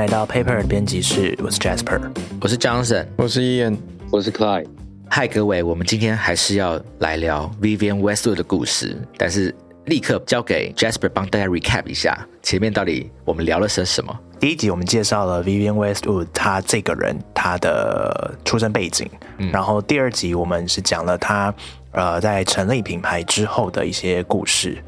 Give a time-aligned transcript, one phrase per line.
[0.00, 2.00] 来到 Paper 编辑室，我是 Jasper。
[2.40, 3.76] 我是 Johnson，我是 Ian，
[4.10, 4.66] 我是 Clyde。
[5.10, 14.18] 嗨，各位，我们今天还是要来聊 Vivian Westwood 的故事，但是立刻交给 Jasper 帮大家 recap 一下前面到底我们聊了些什么。
[14.38, 19.06] 第一集我们介绍了 Vivian Westwood 他这个人他的出生背景，
[19.52, 21.54] 然后第二集我们是讲了他
[21.92, 24.82] 呃在成立品牌之后的一些故事。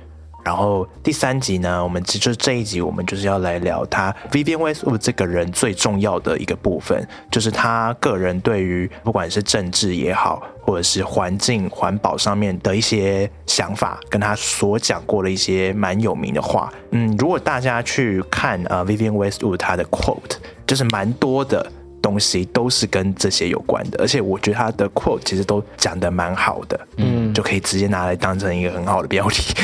[0.44, 16.72] 然后第三集呢，我们就是这一集，我们就是要来聊他 Vivian Westwood 这个人最重要的一个部分，就是他个人对于不管是政治也好，或者是环境环保上面的一些想法，跟他所讲过的一些蛮有名的话。
[16.90, 21.70] 嗯，如果大家去看呃 Vivian Westwood 他的 quote，就是蛮多的。
[22.02, 29.54] 东西都是跟这些有关的，而且我觉得他的 quote 其实都讲的蛮好的，嗯，就可以直接拿来当成一个很好的标题。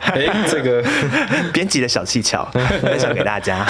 [0.00, 0.82] 哎，这个
[1.52, 2.48] 编辑的小技巧
[2.80, 3.66] 分享给大家。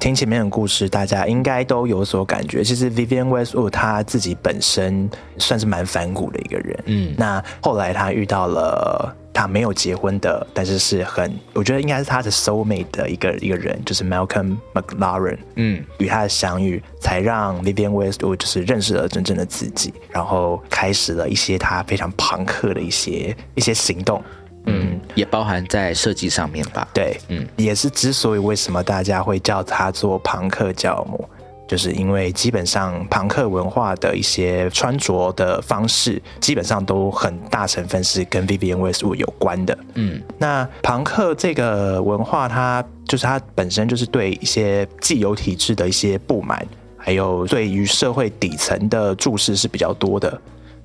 [0.00, 2.64] 听前面的故事，大家应该都有所感觉。
[2.64, 9.14] 其实 Vivian Westwood 他自己本身算是蛮反骨的一个人，嗯，那后来他遇到了。
[9.34, 15.38] 他没有结婚的，但是是很，我觉得应该是他的 soul mate 的一个一个人，就是 Malcolm McLaren。
[15.56, 24.22] 嗯，与他的相遇，才让 Vivian Westwood 就是认识了真正的自己，然后开始了一些他非常朋克的一些一些行动。
[24.66, 26.86] 嗯，也包含在设计上面吧。
[26.94, 31.28] 对，嗯，也是之所以为什么大家会叫他做朋克教母。
[31.72, 39.78] 就是因为基本上朋克文化的一些穿着的方式，基本上都很大成分是跟 Vivian Westwood 有关的。
[39.94, 46.62] 嗯，那朋克这个文化，它就是它本身就是对一些既有体制的一些不满，
[46.98, 50.38] 还有对于社会底层的注视是比较多的。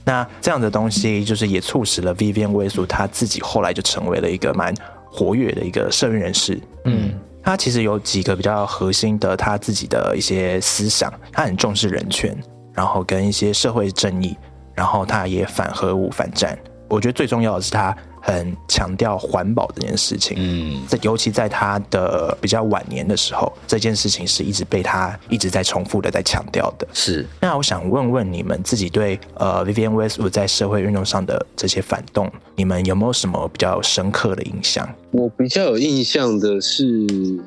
[0.06, 6.58] 那这样的东西，就是也促使了 Vivian Westwood 他自己后来就成为了一个蛮活跃的一个社运人士。
[6.86, 7.12] 嗯。
[7.48, 12.38] 他其实有几个比较核心的他自己的一些思想，他很重视人权，
[12.74, 14.36] 然后跟一些社会正义，
[14.76, 16.60] 然后他也反核武反战。
[16.90, 17.96] 我觉得最重要的是他。
[18.28, 26.86] 很强调环保这件事情，嗯，在尤其在他的比较晚年的时候，这件事情是一直被他一直在重复的在强调的。
[26.94, 34.88] 是，那我想问问你们自己对呃 Vivian Westwood 在社会运动上的这些反动，你们有没有什么比较深刻的印象？
[35.12, 36.86] 我比较有印象的是，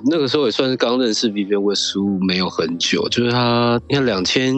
[0.07, 4.57] 那个时候也算是刚认识 Vivian Westwood 没有很久，就是他，你看两千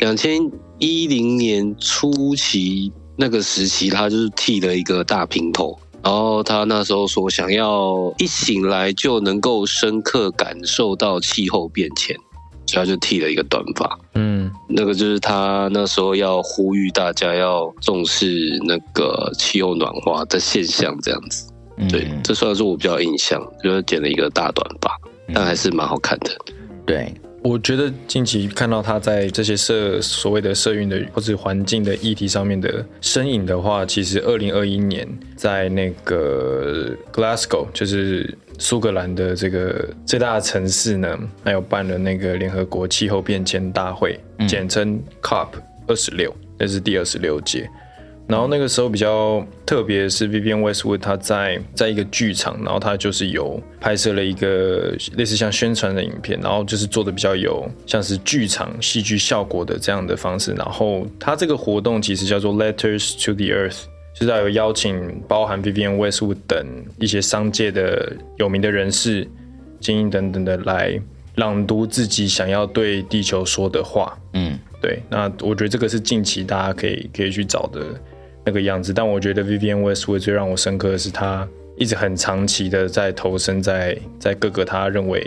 [0.00, 0.38] 两千
[0.78, 2.92] 一零年初期。
[3.20, 12.16] 那个时期，他就是剃了一个大平头，然后他那时候说想要一醒来就能够深刻感受到气候变迁，
[12.66, 13.98] 所以他就剃了一个短发。
[14.14, 21.46] 嗯，那个就是他那时候要呼吁大家要重视那个气候暖化的现象，这样子。
[21.90, 24.96] 对，这算是我比较印象，就是剪了一个大短发，
[25.34, 26.30] 但还是蛮好看的。
[26.86, 27.12] 对。
[27.42, 45.48] 我觉得近期看到他在这些社所谓的社运的或者环境的议题上面的身影的话，其实二零二一年在那个 Glasgow，就是苏格兰的这个最大的城市呢，还有办了那个联合国气候变迁大会，简称 COP
[45.86, 47.68] 二十六，那是第二十六届。
[48.30, 60.52] 然后那个时候比较特别是 Vivian Westwood，他在在一个剧场，然后他就是有拍摄了一个类似像宣传的影片，然后就是做的比较有像是剧场戏剧效果的这样的方式。
[60.52, 63.82] 然后他这个活动其实叫做 Letters to the Earth，
[64.14, 66.64] 就是有邀请包含 Vivian Westwood 等
[67.00, 69.26] 一些商界的有名的人士、
[69.80, 71.00] 精英等等的来
[71.34, 74.16] 朗读自己想要对地球说的话。
[74.34, 75.02] 嗯，对。
[75.10, 77.82] 那我觉得这个是近期大家可以可以去找的。
[78.44, 81.46] 那个样子，但我觉得 Vivian Westwood 最让我深刻的是，他
[81.76, 85.26] 一直很长期的在投身在在各个他认为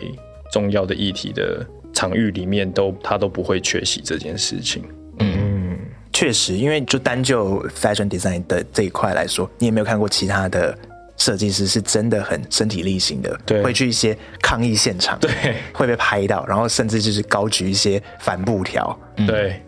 [0.52, 4.84] 重要的议题的场域里面，都他都不会缺席这件事情。
[5.20, 5.78] 嗯，
[6.12, 10.78] 确实，因为就单就 fashion design 的这一块来说，你有没有看过其他的
[11.18, 15.32] 设计师是真的很身体力行的，对，会去一些抗议现场，对，
[15.72, 19.62] 会被拍到，然后甚至就是高举一些反布条，对，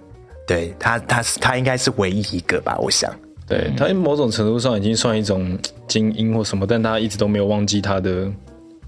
[0.48, 3.12] 对他，他他应该是唯一一个吧，我想。
[3.48, 5.58] 对他某种程度上已经算一种
[5.88, 8.28] 精英或什么，但他一直都没有忘记他的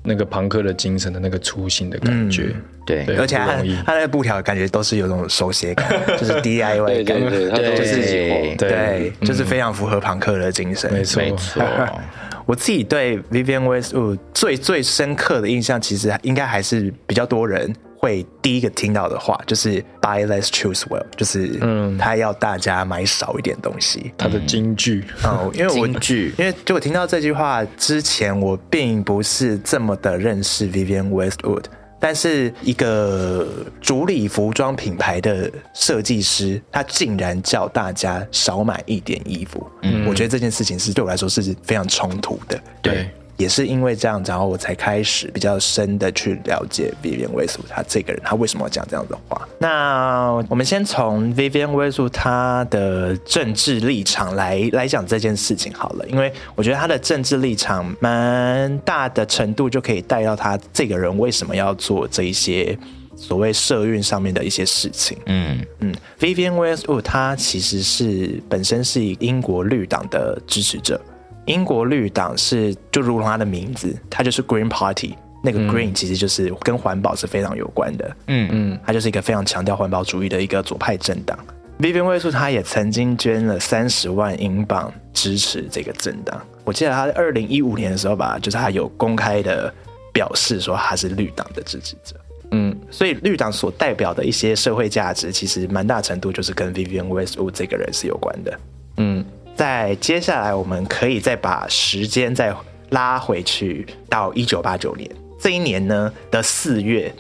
[0.04, 2.56] 那个朋克的精神的那个初心的感觉。
[2.86, 3.46] 对，而且他
[3.86, 10.92] 他那个布条感觉都是有种手写感， 就是 DIY 感，对，他都是自己画，对，就是非常符合朋克的精神。
[10.94, 11.64] 没错，没错。
[12.48, 21.98] 我自己对 Vivian Westwood 最最深刻的印象，其实应该还是比较多人会第一个听到的话，就是 buy less choose well，就是嗯。
[21.98, 24.14] 他要大家买少一点东西。
[24.18, 31.64] 他的金句，哦，因为我京剧因为就我听到这句话之前，我并不是这么的认识 Vivian Westwood，
[32.00, 33.48] 但是一个
[33.82, 43.10] 主理服装品牌的设计师，他竟然叫大家少买一点衣服，嗯，我觉得这件事情是对我来说是非常冲突的，对，
[43.48, 49.48] 也是因为这样，然后我才开始比较深的去了解 Vivian Westwood 他这个人，他为什么要讲这样的话。
[49.58, 62.78] 那我们先从 Vivian Westwood 他的政治立场来来讲这件事情好了，因为我觉得他的政治立场蛮大的程度就可以带到他这个人为什么要做这一些
[63.16, 65.18] 所谓社运上面的一些事情。
[65.28, 71.00] 嗯嗯，Vivian Westwood 他其实是本身是英国绿党的支持者。
[71.48, 75.16] 英国绿党是就如同它的名字，它就是 Green Party。
[75.44, 78.16] 那个 Green 其实就是跟环保是非常有关的。
[78.28, 81.38] 嗯嗯，它就是一个非常强调环保主义的一个左派政党。
[81.80, 86.42] Vivian Westwood 他也曾经捐了三十万英镑支持这个政党。
[86.66, 89.72] 我记得他在二零一五年的时候吧，就是他有公开的
[90.12, 92.16] 表示说他是绿党的支持者。
[92.52, 98.60] 嗯，所以绿党所代表的一些社会价值，其实蛮大程度就是跟 Vivian Westwood 这个人是有关的。
[98.98, 99.24] 嗯，
[99.58, 102.56] 在接下来，我们可以再把时间再
[102.92, 105.10] 拉回去到一九八九年。
[105.40, 107.12] 这一年呢的四月，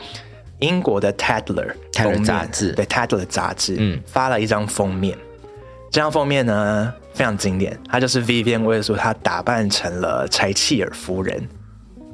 [0.59, 2.71] 英国的 Tatler Tatler 杂志。
[2.73, 3.99] 对 Tatler 杂志，嗯。
[4.05, 5.17] 发了一张封面。
[5.89, 11.47] 这张封面呢非常经典，它就是 Vivian Westwood 她打扮成了柴契尔夫人，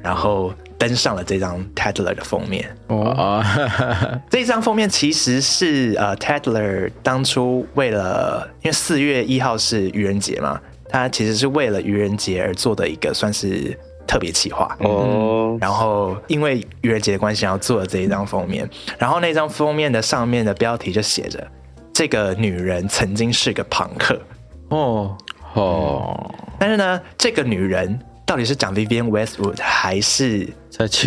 [0.02, 0.54] 然后
[0.86, 2.70] 登上了这张 Tatler 的封面。
[2.88, 3.42] 哦，
[4.30, 10.60] 这张封面其实是呃 Tadler 当初为了，因为四月一号是愚人节嘛，
[10.90, 14.76] 他其实是为了愚人节而做的一个算是特别企划。
[14.82, 18.70] 哦，然后因为愚人节的关系，然后做了这一张封面。
[19.00, 21.48] 然后那张封面的上面的标题就写着
[21.94, 24.20] ：“这个女人曾经是个朋克。
[24.68, 25.18] 哦，
[25.54, 30.48] 哦，”但是呢，这个女人到底是讲 Vivian Westwood 还是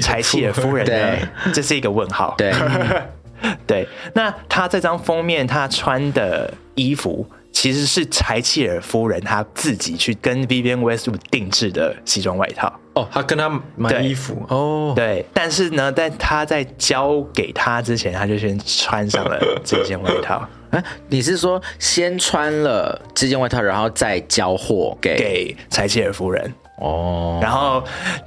[0.02, 1.28] 柴契尔夫人呢？
[1.52, 2.34] 这是一个问号。
[2.36, 2.52] 对，
[3.66, 12.72] 对，那她这张封面，她穿的衣服其实是柴契尔夫人她自己去跟 Vivian Westwood 定制的西装外套。
[12.94, 14.42] 哦，他跟他买衣服。
[14.48, 20.48] 哦，对，但是呢，在她在交给他之前，她就先穿上了这件外套。
[20.70, 26.52] 啊， 你是说先穿了这件外套，然后再交货给给柴契尔夫人。
[26.76, 27.82] 哦，然后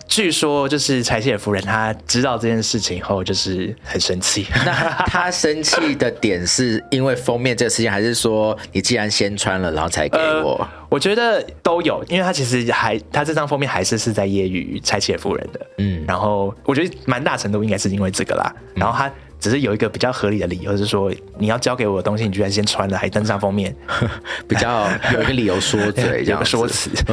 [0.08, 4.48] 据说就是柴切尔夫人她知道这件事情后，就是很生气。
[4.66, 4.72] 那
[5.06, 10.58] 他生气的点是因为封面这个事情，还是说你既然先穿了，然后才给我？
[10.60, 16.04] 呃我觉得都有，因为她其实还她这张封面还是是在揶揄柴切尔夫人的，嗯。
[16.08, 23.76] 然后我觉得蛮大程度应该是因为这个啦，然后他只是有一个比较合理的理由，是说你要交给我的东西，你居然先穿了，还登上封面，
[24.48, 26.90] 比较有一个理由说嘴， 这有样说辞，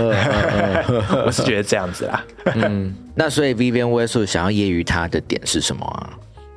[1.24, 2.24] 我是觉得这样子啦。
[2.54, 2.94] 嗯。
[3.14, 6.10] 那所以 Vivian Westwood 想要揶揄他的点是什么啊？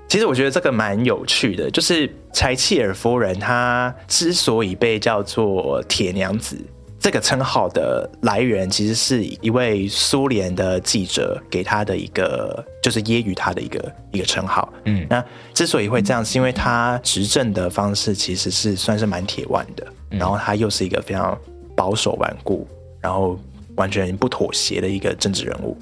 [0.10, 6.58] 其实我觉得这个蛮有趣的，就是柴契尔夫人她之所以被叫做铁娘子
[7.00, 14.72] 这个称号的来源，其实是一位苏联的记者给他的一个，就是揶揄他的一个一个称号。
[14.86, 15.24] 嗯那
[15.54, 21.38] 之所以会这样，是因为他执政的方式其实是算是蛮铁腕的，然后他又是一个非常
[21.76, 22.68] 保守顽固，
[23.00, 23.40] 然后
[23.76, 25.78] 完全不妥协的一个政治人物。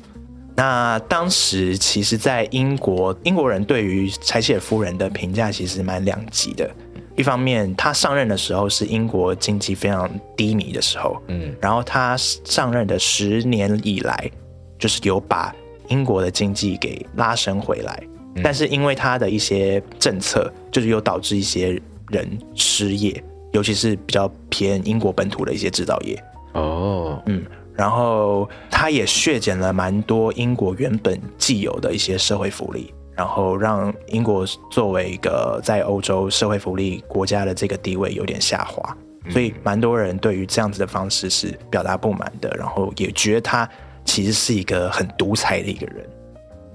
[0.55, 6.67] 那当时其实，在英国，英国人对于柴契尔夫人的评价其实蛮两极的。
[7.17, 14.31] 一方面，他上任的时候是英国经济非常低迷的时候，嗯然后他上任的十年以来，
[14.77, 15.53] 就是有把
[15.89, 18.01] 英国的经济给拉升回来。
[18.43, 26.23] 但是因为他的一些政策，就是有导致一些人失业，尤其是比较偏英国本土的一些制造业。
[26.53, 27.43] 哦，嗯，
[27.73, 38.95] 然后他也削减了蛮多英国原本既有的一些社会福利，然后让英国作为一个在欧洲社会福利国家的这个地位有点下滑，
[39.29, 43.67] 所以蛮多人对于这样子的方式是表达不满的，然后也觉得他
[44.05, 46.09] 其实是一个很独裁的一个人。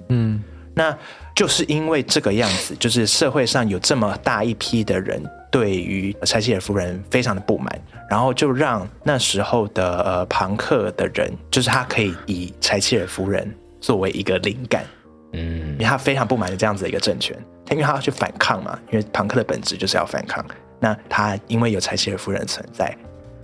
[0.08, 0.42] 嗯，
[0.74, 0.98] 那
[1.34, 7.80] 就是因为这个样子，就是社会上有这么大一批的人对于柴契尔夫人非常的不满，
[8.10, 14.84] 然后就让那时候的呃庞克的人，就是他可以以柴契尔夫人作为一个灵感，
[15.32, 17.36] 嗯因为他非常不满这样子的一个政权，
[17.66, 20.44] 他因为他要去反抗嘛，因为庞克的本质就是要反抗。
[20.78, 22.96] 那他因为有柴契尔夫人的存在，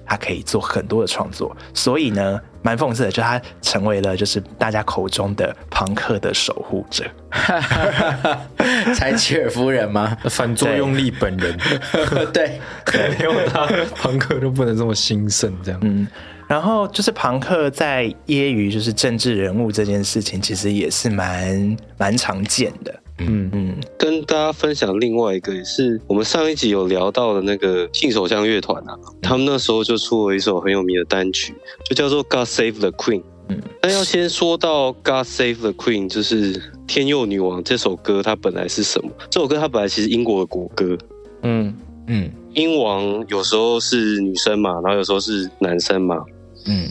[0.04, 7.04] 他可以做很多的创作，所以呢，蛮讽刺的，就他成为了就是大家口中的庞克的守护者。
[8.96, 10.16] 柴契尔夫人吗？
[10.24, 11.56] 反作用力本人，
[12.32, 12.60] 对，
[13.18, 15.78] 没有他，庞克都不能这么兴盛这样。
[15.84, 16.08] 嗯，
[16.48, 23.00] 然后就是庞克在揶揄就是政治人物这件事情，其实也是蛮蛮常见的。
[23.20, 31.52] 嗯嗯，跟大家分享另外一个，也是我们上一集有聊到的那个信手枪乐团啊，他们那时候就出了一首很有名的单曲，
[31.84, 33.20] 就叫做《God Save the Queen》。
[33.48, 36.54] 嗯，那要先说到《God Save the Queen》，就是
[36.86, 39.10] 《天佑女王》这首歌，它本来是什么？
[39.28, 40.96] 这首歌它本来其实英国的国歌，
[41.42, 41.74] 嗯
[42.06, 46.24] 嗯英王有时候是女生嘛，然后有时候是男生嘛。
[46.68, 46.88] 嗯，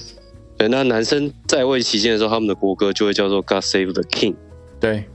[0.58, 4.34] 对，那男生在位期间的时候，他们的国歌就会叫做《God Save the King》。
[4.80, 5.06] 对，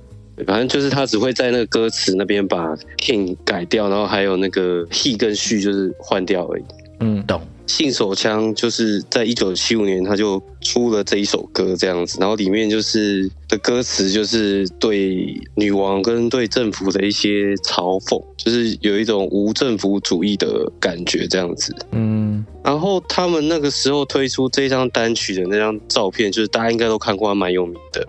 [0.47, 6.63] 反正就是他只会在那个歌词那边把 king 改掉，然后还有那个 he 跟 she 就是换掉而已。
[7.01, 7.41] 嗯懂。
[7.65, 21.75] 信手枪就是在一九七五年他就出了这一首歌这样子，然后里面就是的歌词就是对女王跟对政府的一些嘲讽，就是有一种无政府主义的感觉这样子。
[21.93, 22.22] 嗯
[22.65, 28.07] 然后他们那个时候推出这张单曲的那张照片，就是大家应该都看过，还蛮有名的，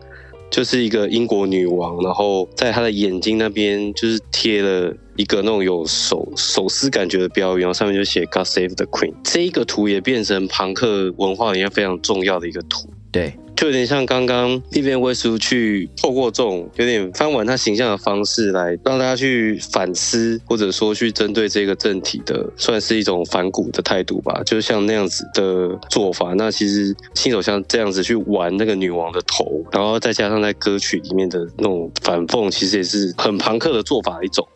[0.51, 9.13] 就是一个英国女王，然后在她的眼睛那边就是贴了一个那种有手手撕感觉的标语，然后上面就写 “God Save the Queen”。
[9.23, 12.87] 这一个图也变成朋克文化里面非常重要的一个图。
[13.13, 24.41] 对，就有点像刚刚 Vivian Westwood 去透过这种有点翻完他形象的方式来让大家去反思，或者说去针对这个政体的，算是一种反骨的态度吧。
[24.43, 34.47] 就像那样子的做法，那其实新手像这样子去玩那个女王的头，然后再加上在歌曲里面的那种反讽，其实也是很朋克的做法一种。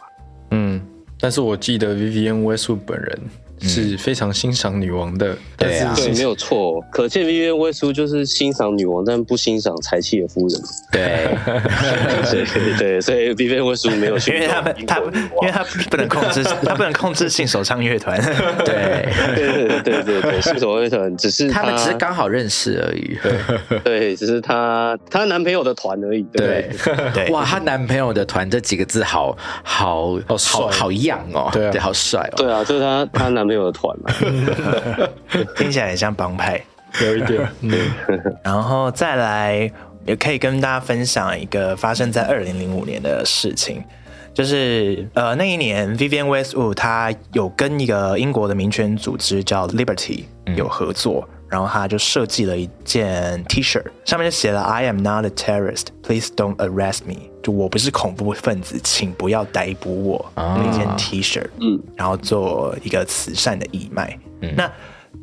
[0.50, 0.82] 嗯，
[1.20, 3.22] 但是我记得 Vivian Westwood 本人
[3.62, 6.82] 是非常欣赏女王的，但对啊对，没有错。
[6.92, 10.62] 可见 Vivian Westwood 就是欣赏女王，但不欣赏才气的夫人。
[10.92, 11.30] 对，
[12.32, 18.22] 对 对，所以 Vivian Westwood 没有去因为他们他因为他不能控制 他不能控制性手唱乐团。
[18.66, 23.18] 对，对对对对对，新手乐团只是他们只是刚好认识而已。
[23.70, 27.06] 对，对只是她她男朋友的团而已，对不对？
[27.14, 32.36] 对，哇，她男朋友的团这几个字好好好帅好好样哦，对啊好帅哦。
[32.38, 34.14] 对啊，就是她她男朋友的团嘛。
[35.58, 36.62] 听起来很像帮派。
[37.02, 37.72] 有一点，嗯
[38.44, 39.72] 然后再来，
[40.06, 43.84] 也可以跟大家分享一个发生在二零零五年的事情，
[44.34, 50.24] 就是呃那一年，Vivian Westwood 他有跟一个英国的民权组织叫 Liberty
[50.56, 60.32] 有合作，然后他就设计了一件 T 恤，上面就写了 I am not a terrorist, please don't arrest me，就我不是恐怖分子，请不要逮捕我。
[60.36, 64.20] 啊那件 T 恤，嗯，然后做一个慈善的义卖。
[64.42, 64.54] 嗯。
[64.56, 64.70] 那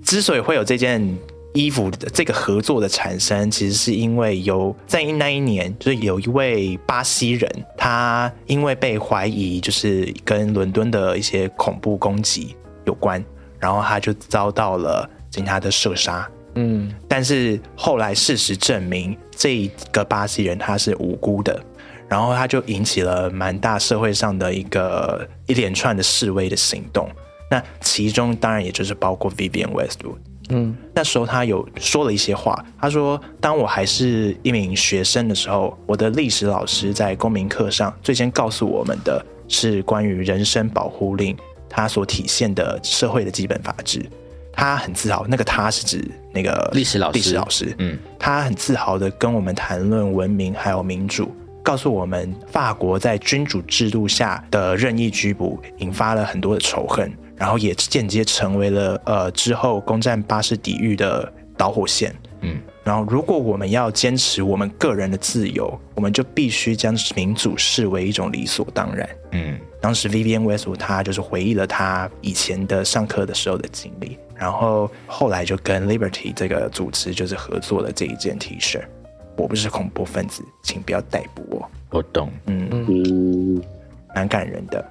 [0.02, 1.18] 之所以会有这件
[1.54, 13.24] 衣服的这个合作的产生，其实是因为有在那一年，就是有一位巴西人，他因为被怀疑就是跟伦敦的一些恐怖攻击有关，
[13.58, 16.30] 然后他就遭到了警察的射杀。
[16.56, 21.60] 嗯但是后来事实证明，这一个巴西人他是无辜的，
[22.08, 27.10] 然后他就引起了蛮大社会上的一个一连串的示威的行动。
[27.50, 30.18] 那其中当然也就是包括 Vivian Westwood。
[30.50, 41.36] 嗯那时候他有说了一些话，他说：“当我还是一名学生的时候，我的历史老师在公民课上最先告诉我们的是关于人身保护令
[41.68, 44.04] 它所体现的社会的基本法治。
[44.56, 47.18] 他很自豪，那个他是指那个历史老师。
[47.18, 62.14] 历史老师，嗯，他很自豪的跟我们谈论文明还有民主，告诉我们法国在君主制度下的任意拘捕引发了很多的仇恨，然后也间接成为了呃之后攻占巴士底狱的导火线。
[62.42, 69.08] 嗯，然后如果我们要坚持我们个人的自由，我们就必须将民主视为一种理所当然。
[69.32, 69.58] 嗯。
[69.80, 78.80] 当时 Vivian Westwood 他就是回忆了他以前的上课的时候的经历，然后后来就跟 Liberty 这个组织就是合作了这一件 T 恤。
[79.36, 81.70] 我不是恐怖分子，请不要逮捕我。
[81.90, 82.30] 我懂。
[82.46, 83.62] 嗯，嗯，
[84.14, 84.84] 蛮感人的。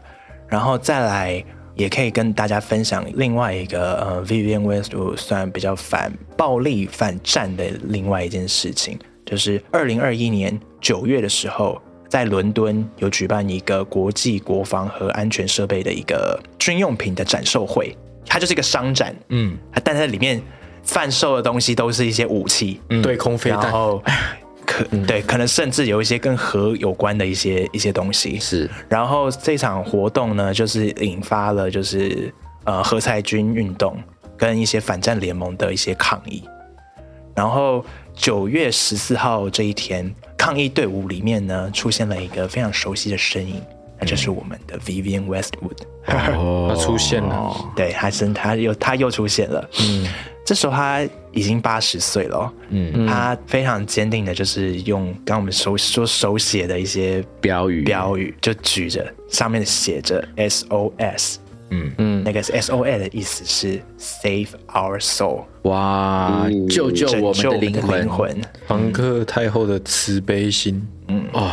[0.48, 1.44] 然后再来，
[1.76, 19.58] 也可以跟大家分享另外一个呃，Vivian Westwood 算比较反暴力、反战的另外一件事情，就是二零二一年九月的时候，在伦敦有举办一个国际国防和安全设备的一个军用品的展售会，它就是一个商展，嗯。
[19.84, 20.42] 但它里面
[20.84, 24.04] 贩售的东西都是一些武器，对空飞弹，然后
[24.66, 28.40] 可对，可能甚至有一些跟核有关的一些一些东西。
[28.40, 28.70] 是。
[28.90, 33.98] 然后这场活动呢，就是引发了就是呃核裁军运动，
[34.38, 36.44] 跟一些反战联盟的一些抗议。
[37.36, 43.60] 然后九月十四号这一天，抗议队伍里面呢出现了一个非常熟悉的身影，
[44.00, 45.78] 那就是我们的 Vivian Westwood。
[46.06, 49.70] 他出现了， 对，他真他又他又出现了。
[49.80, 50.06] 嗯，
[50.46, 52.52] 这时候他已经八十岁了哦。
[52.70, 61.36] 嗯，他非常坚定的，就是用刚刚我们手说手写的一些标语标语，就举着上面写着 SOS。
[61.76, 65.46] 嗯嗯，那个 SOS 的意思是 Save Our Soul。
[65.64, 68.08] 哇，救救我们的灵魂！
[68.10, 68.42] 魂。
[68.68, 70.86] 庞克太后的慈悲心。
[71.08, 71.50] 嗯哦。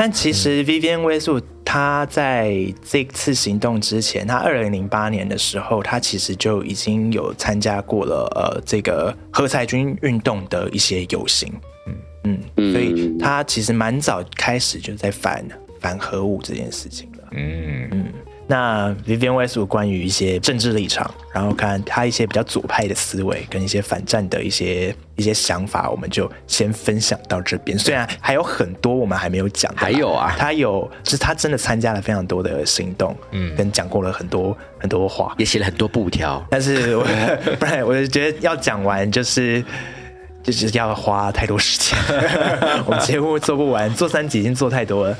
[0.00, 11.52] 但其实 Vivian Westwood 他在这次行动之前，他二零零八年的时候，他其实就已经有参加过了呃这个核裁军运动的一些游行。
[12.24, 15.46] 嗯嗯，所以他其实蛮早开始就在反
[15.78, 17.28] 反核武这件事情了。
[17.32, 18.04] 嗯嗯。
[18.50, 27.78] 那 Vivian Westwood 关于一些政治立场，然后看他一些比较左派的思维跟一些反战的一些一些想法，我们就先分享到这边。
[27.78, 36.44] 虽然还有很多我们还没有讲，还有啊，他有就是他真的参加了非常多的行动，嗯，跟讲过了很多很多话，也写了很多布条。
[36.50, 37.04] 但是我
[37.60, 39.64] 不然，我就觉得要讲完就是。
[40.52, 41.98] 就是要花太多时间，
[42.86, 45.16] 我们节目做不完，做三集已经做太多了。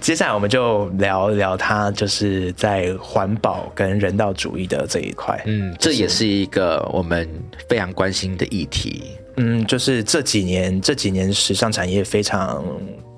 [0.00, 5.40] 接下来我们就聊聊他就是在环保跟人道主义的这一块。
[5.46, 7.28] 嗯，这也是一个我们
[7.68, 9.12] 非常关心的议题。
[9.36, 12.64] 嗯，就是这几年这几年时尚产业非常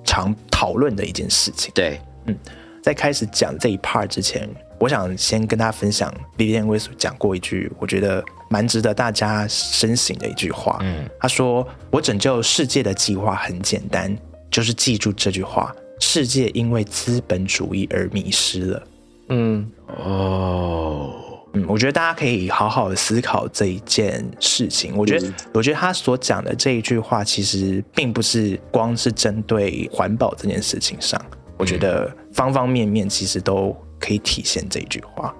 [0.04, 1.72] 常讨论的一件事情。
[1.74, 2.36] 对，嗯，
[2.82, 8.24] 在开始讲这一 part 之前，我想先跟大家分享 Vivian w i s 讲过一句，我觉得。
[8.54, 10.78] 蛮值得大家深省的一句话。
[10.82, 14.16] 嗯，他说：“我拯救世界的计划很简单，
[14.48, 18.86] 就是记住这句话：世界因为资本主义而迷失了。”
[19.30, 21.10] 嗯，哦，
[21.54, 24.96] 嗯，我觉得大家可以好好的思考这一件事情。
[24.96, 31.20] 我觉得，我觉得他所讲的这一句话，其实并不是光是针对环保这件事情上，
[31.56, 35.34] 我觉得方方面面其实都可以体现这一句话。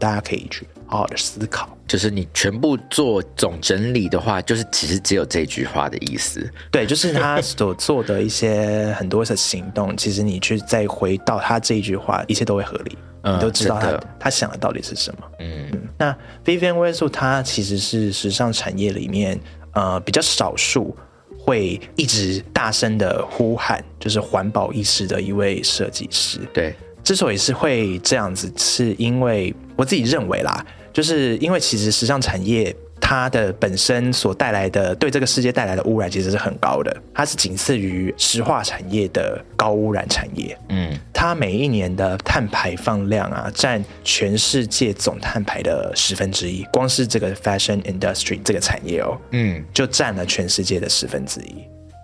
[0.00, 0.66] 大家可以去。
[0.92, 6.46] 好好的思考，就是你全部做总整理的话，就是其实只有这句话的意思。
[6.70, 15.20] 对，就是他所做的一些很多的行动，其实你去再回到他这一句话，一切都会合理，你都知道他他想的到底是什么。
[15.40, 19.40] 嗯，那 Vivian Westwood 他其实是时尚产业里面
[19.72, 20.94] 呃比较少数
[21.38, 26.38] 会一直大声的呼喊，就是环保意识的一位设计师。
[26.52, 30.62] 对，之所以是会这样子，是因为我自己认为啦。
[30.92, 40.56] 就是因为其实时尚产业它的本身所带来的对这个世界带来的污染其实是很高的，它是仅次于石化产业的高污染产业。
[40.68, 51.56] 嗯，它每一年的碳排放量啊，占全世界总碳排的十分之一，光是这个 fashion industry 这个产业哦，嗯，就占了全世界的十分之一，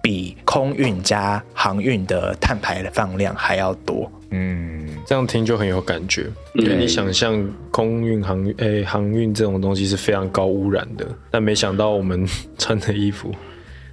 [0.02, 4.10] 比空运加航运的碳排放量还要多。
[4.30, 6.26] 嗯，这样听就很有感觉。
[6.54, 12.26] 因为你想象空运航运，诶，航运这种东西是非常高污染的，但没想到我们
[12.58, 13.32] 穿的衣服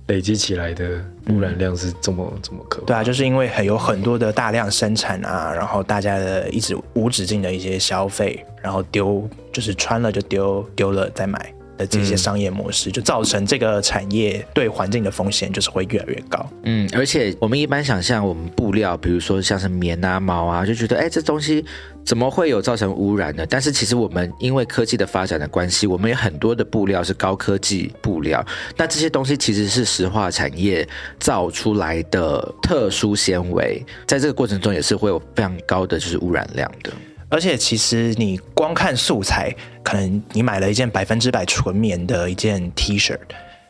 [0.07, 2.87] 累积起来的污染量是这么这么可怕。
[2.87, 11.54] 对啊，就是因为很有很多的大量生产啊，然后大家的一直无止境的一些消费，然后丢就是穿了就丢，丢了再买。
[11.77, 16.49] 的这些商业模式，就造成这个产业对环境的风险就是会越来越高。
[16.63, 21.63] 嗯，而且我们一般想象，我们布料，比如说像是棉啊、毛啊，就觉得，哎，这东西
[22.05, 23.45] 怎么会有造成污染呢？
[23.49, 28.45] 但是其实我们因为科技的发展的关系，我们有很多的布料是高科技布料，
[28.77, 30.87] 那这些东西其实是石化产业
[31.19, 36.91] 造出来的特殊纤维，在这个过程中也是会有非常高的就是污染量的。
[37.29, 43.17] 而且其实你光看素材，可能你买了一件百分之百纯棉的一件 T 恤，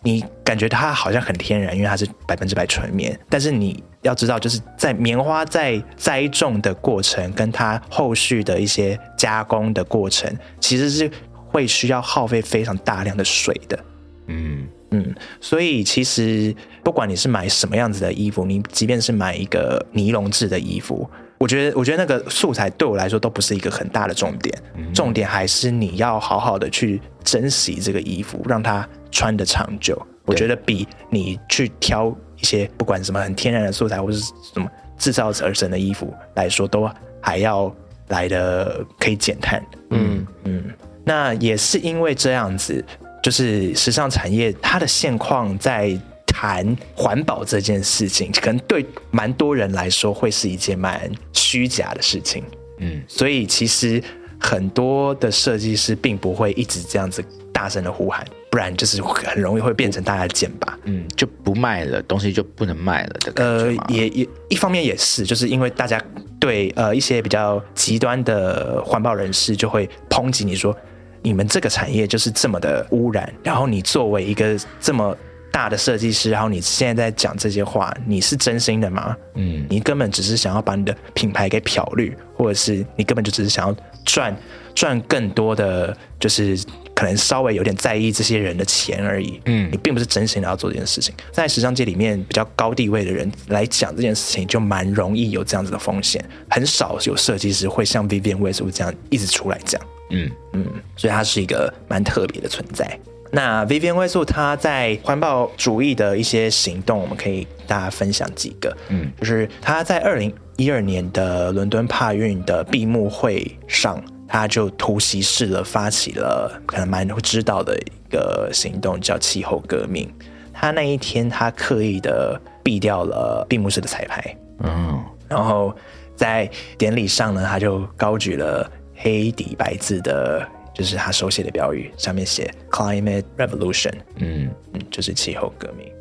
[0.03, 3.17] 你感觉它好像很天然，因为它是百分之百纯棉。
[3.29, 11.09] 但是你要知道，就是在棉花在栽种的过程，跟它后续的一些加工的过程，其实是
[11.47, 13.79] 会需要耗费非常大量的水的。
[14.27, 21.09] 嗯嗯，所以其实不管你是买什么样子的衣服，你即便是买一个尼龙制的衣服。
[21.37, 30.01] 我觉得，我觉得那个素材对我来说都不是一个很大的重点，重点还是你要好好的去珍惜这个衣服，让它穿的长久。
[30.25, 32.07] 我觉得比你去挑
[32.41, 34.19] 一些不管什么很天然的素材或是
[34.53, 34.67] 什么
[34.97, 36.89] 制造而成的衣服来说，都
[37.21, 37.73] 还要
[38.07, 39.63] 来的可以减碳。
[39.91, 40.63] 嗯嗯，
[41.03, 42.83] 那也是因为这样子，
[43.21, 45.99] 就是时尚产业它的现况在。
[46.35, 52.43] 谈环保这件事情，可能对蛮多人来说会是一件蛮虚假的事情。
[52.79, 54.03] 嗯，所以其实
[54.37, 60.77] 很多的设计师并不会一直这样子大声的呼喊，不然就是很容易会变成大家的剑拔。
[60.83, 66.03] 嗯，就不卖了，东西就不能卖了的感呃也也一方面也是，就是因为大家
[66.37, 70.75] 对呃一些比较极端的环保人士就会抨击你说，
[71.21, 75.15] 你们这个产业就是这么的污染，然后你作为一个这么
[75.55, 79.15] 大的设计师，然后你现在在讲这些话，你是真心的吗？
[79.35, 84.35] 嗯，你根本只是想要把你的品牌给漂绿，或者是你根本就只是想要赚
[84.75, 86.61] 赚更多的，就是
[86.93, 89.39] 可能稍微有点在意这些人的钱而已。
[89.45, 91.15] 嗯你并不是真心的要做这件事情。
[91.31, 96.21] 在时尚界里面比较高地位的人来讲这件事情，就蛮容易有这样子的风险。
[96.49, 99.81] 很少有设计师会像 Vivienne Westwood 这样一直出来讲。
[100.09, 100.65] 嗯嗯，
[100.97, 102.99] 所以它是一个蛮特别的存在。
[103.35, 108.75] 那 Vivienne Westwood 她在环保主义的一些行动，我们可以大家分享几个。
[108.87, 120.09] 嗯，就是她在二零一二年的伦敦帕运的闭幕会上，她就突袭式的发起了可能蛮会知道的一个行动，叫气候革命。
[120.53, 125.75] 她那一天，她刻意的避掉了闭幕式的彩排，嗯然后
[126.15, 135.91] 在典礼上呢，他就高举了黑底白字的，就是他手写的标语，上面写 “Climate Revolution”，嗯嗯，就是气候革命。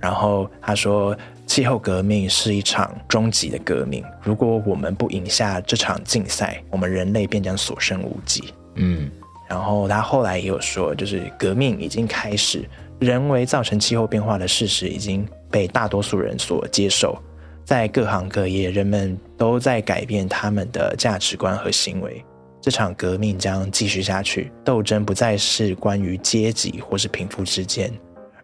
[0.00, 8.52] 然后他说，气候革命是一场终极的革命，如果我们不赢下这场竞赛，我们人类便将所剩无几。
[8.74, 9.10] 嗯
[9.48, 17.16] 然后他后来也有说，就是革命已经开始，人为造成气候变化的事实已经被大多数人所接受，
[17.64, 22.24] 在各行各业，人们都在改变他们的价值观和行为。
[22.66, 27.88] 这场革命将继续下去，斗争不再是关于阶级或是贫富之间，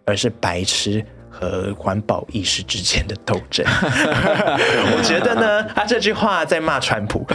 [0.05, 3.67] 而是白痴和环保意识之间的斗争。
[4.95, 7.27] 我觉得呢，他这句话在骂川普。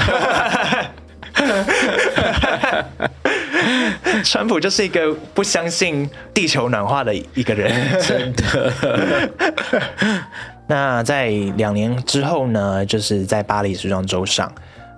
[4.24, 7.70] 川普就是一个不相信地球暖化的一个人，
[8.00, 9.30] 真的。
[10.70, 14.50] 那在两年之后呢，就是在巴黎时装周上，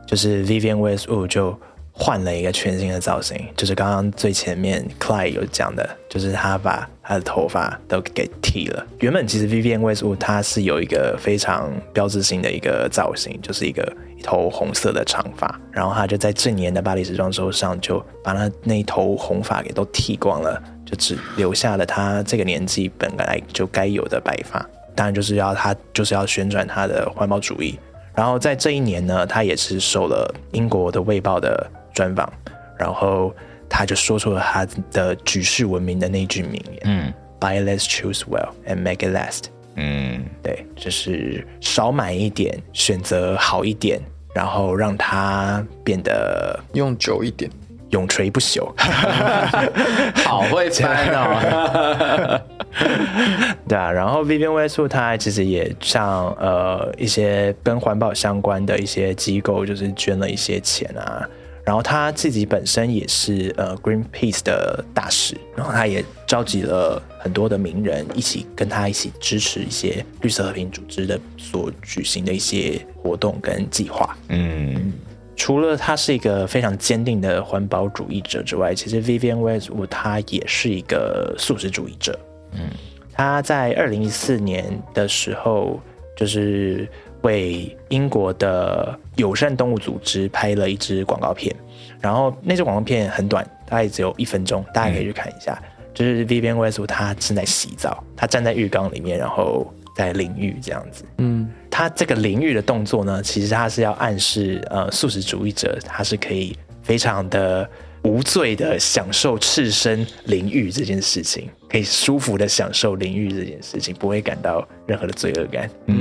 [0.06, 1.60] 就是 Vivienne Westwood 就
[2.01, 8.88] 换了一个全新的造型，就是刚刚最前面 c l y 有讲的，就是他把他的头发都给剃了。
[8.99, 13.81] 原本其实 Vivienne Westwood 她是有一个非常标志性的一个造型，就是一个
[14.17, 24.65] 一头红色的长发，然后他就在这年的巴黎时装周上就把他那一头红发给都剃光了，就只留下了他这个年纪本来就该有的白发。
[24.95, 27.77] 当然就是要他就是要旋转他的环保主义。
[28.15, 32.31] 然后在这一年呢，他也是受了英国的《卫报》的专访，
[32.77, 33.35] 然后
[33.67, 39.47] 他就说出了他的举世闻名的那句名言、嗯 Buy less, choose well, and make it last。
[39.75, 43.99] 嗯对，就是少买一点，选择好一点，
[44.33, 47.51] 然后让它变得用久一点。
[47.91, 48.71] 永垂不朽。
[50.23, 52.39] 好会翻哦。
[53.67, 61.27] 对啊，然后 Vivienne Westwood 她其实也向呃一些跟环保相关的一些机构，就是捐了一些钱啊。
[61.69, 74.17] 然后他自己本身也是呃 Greenpeace 的大使，然后他也召集了很多的名人一起跟他一起支持一些绿色和平组织的所举行的一些活动跟计划。
[74.29, 74.91] 嗯
[75.36, 82.19] 除了他是一个非常坚定的环保主义者之外，其实 Vivienne Westwood 他也是一个素食主义者。
[82.53, 82.62] 嗯，
[83.13, 85.79] 他在二零一四年的时候，
[86.17, 86.89] 就是
[87.21, 91.55] 为英国的友善动物组织拍了一支广告片，
[91.99, 95.62] 然后那支广告片很短，大概只有一分钟，大家可以去看一下。
[95.93, 101.03] 就是 Vivian Westwood 她正在洗澡，她站在浴缸里面，然后在淋浴这样子。
[101.17, 107.69] 嗯，他这个淋浴的动作呢，其实他是要暗示，呃，素食主义者他是可以非常的
[108.03, 115.69] 无罪的享受赤身淋浴这件事情，可以舒服的享受淋浴这件事情，不会感到任何的罪恶感。
[115.88, 115.97] 嗯，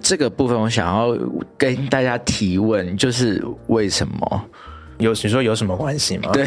[0.00, 1.16] 这个部分我想要
[1.56, 4.44] 跟大家提问，就是为什么？
[4.98, 6.30] 有你说有什么关系吗？
[6.32, 6.44] 对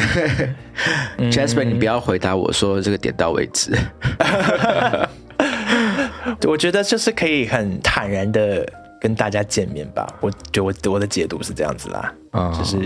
[1.28, 3.76] ，Jasper，你不要回答我说这个点到为止。
[6.46, 8.64] 我觉得就是可以很坦然的
[9.00, 10.06] 跟大家见面吧。
[10.20, 12.78] 我就我我的解读是这样子啦，嗯就是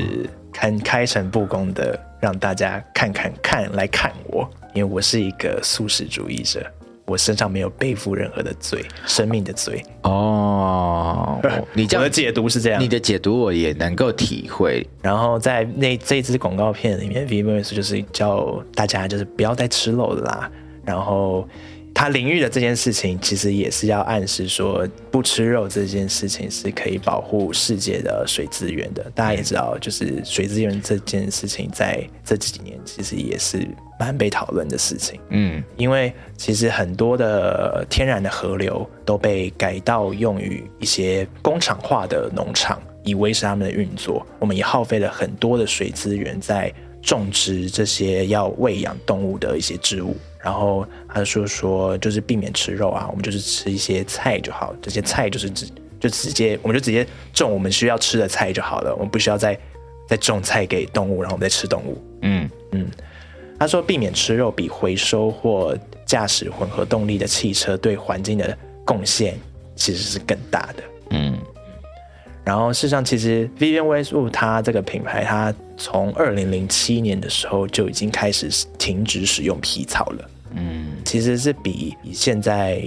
[0.57, 6.65] 很开诚布公的让大家看看看来看我，因为我是一个素食主义者，
[7.09, 9.83] 我身上没有背负任何的罪，生命的罪。
[10.03, 11.41] 哦，
[11.73, 14.87] 你这样的解读是这样，你的解读我也能够体会。
[15.03, 20.51] 然后在那这支广告片里面 v i v i s 就是叫大家就是不要再吃肉了啦。
[20.85, 21.49] 然后
[21.99, 29.11] 他淋浴的这件事情，其实也是要暗示说，不吃肉这件事情是可以保护世界的水资源的。
[29.17, 33.67] 大家也知道，就是水资源这件事情，在这几年其实也是
[33.99, 35.19] 蛮被讨论的事情。
[35.31, 44.25] 嗯，因为其实很多的天然的河流都被改道用于一些工厂化的农场，以维持他们的运作。
[44.39, 50.17] 我们也耗费了很多的水资源在种植这些要喂养动物的一些植物。
[50.43, 54.75] 然后他说说，就是避免吃肉啊，我们就是吃一些菜就好。
[54.81, 55.67] 这些菜就是直
[56.01, 58.95] 就直接，我们就直接种我们需要吃的菜就好了。
[58.95, 59.59] 我们不需要再
[60.09, 62.03] 再种菜给动物，然后我们再吃动物。
[62.23, 62.89] 嗯嗯，
[63.59, 69.39] 他说避免吃肉比回收或驾驶混合动力的汽车对环境的贡献
[69.75, 70.83] 其实是更大的。
[71.11, 71.39] 嗯
[72.49, 80.31] 然后事实上，其实 Vivian Westwood 它这个品牌，它从二零零七年的时候就已经开始停止使用皮草了。
[80.55, 82.83] 嗯其实是比现在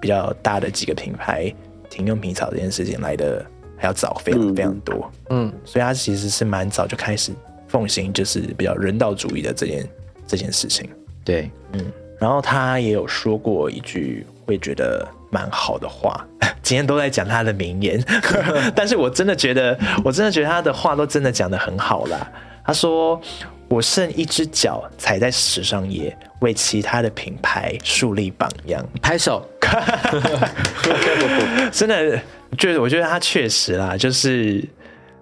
[0.00, 1.54] 比较大的几个品牌
[1.90, 3.44] 停用皮草这件事情来的
[3.76, 5.12] 还要早，非常嗯非常多。
[5.28, 7.32] 嗯，所以它其实是蛮早就开始
[7.68, 9.86] 奉行就是比较人道主义的这件
[10.26, 10.88] 这件事情。
[11.22, 16.24] 对，嗯然后他也有说过一句会觉得蛮好的话，
[16.62, 18.00] 今天都在讲他的名言，
[18.76, 22.30] 但是我真的觉得，我真的觉得他的话都真的讲得很好啦。
[22.64, 23.20] 他说
[23.68, 28.86] ：“我剩一只脚踩在时尚业，为其他的品牌树立榜样。
[29.02, 29.44] 拍手。”
[31.72, 32.20] 真的，
[32.58, 34.62] 就是我觉得他确实啦，就是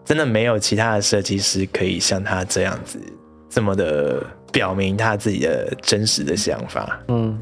[0.05, 3.01] 真的没有其他的设计师可以像他这样子
[3.49, 7.01] 这么的表明他自己的真实的想法。
[7.09, 7.41] 嗯，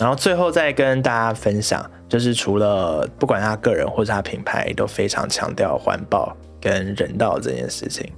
[0.00, 8.10] 然后最后再跟大家分享，就是除了不管他个人或者他品牌都非常强调环保跟人道这件事情，